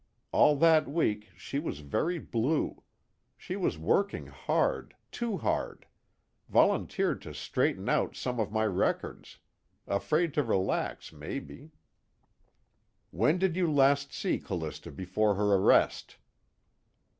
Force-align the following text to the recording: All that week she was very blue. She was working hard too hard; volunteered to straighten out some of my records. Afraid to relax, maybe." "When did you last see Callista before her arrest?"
All 0.31 0.55
that 0.55 0.87
week 0.89 1.29
she 1.37 1.59
was 1.59 1.81
very 1.81 2.17
blue. 2.17 2.81
She 3.37 3.55
was 3.55 3.77
working 3.77 4.25
hard 4.25 4.95
too 5.11 5.37
hard; 5.37 5.85
volunteered 6.49 7.21
to 7.21 7.35
straighten 7.35 7.87
out 7.87 8.15
some 8.15 8.39
of 8.39 8.51
my 8.51 8.65
records. 8.65 9.37
Afraid 9.85 10.33
to 10.33 10.43
relax, 10.43 11.13
maybe." 11.13 11.69
"When 13.11 13.37
did 13.37 13.55
you 13.55 13.71
last 13.71 14.11
see 14.11 14.39
Callista 14.39 14.89
before 14.91 15.35
her 15.35 15.53
arrest?" 15.53 16.17